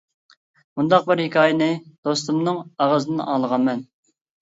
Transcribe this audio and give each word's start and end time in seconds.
مۇنداق 0.79 1.05
بىر 1.11 1.21
ھېكايىنى 1.25 1.69
دوستۇمنىڭ 2.09 2.61
ئاغزىدىن 2.67 3.25
ئاڭلىغانمەن. 3.31 3.89